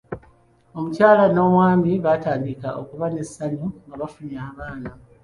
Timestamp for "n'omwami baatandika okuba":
1.29-3.05